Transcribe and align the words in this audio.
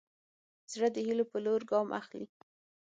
زړه 0.73 0.87
د 0.95 0.97
هيلو 1.07 1.25
په 1.31 1.37
لور 1.45 1.61
ګام 1.71 1.87
اخلي. 1.99 2.25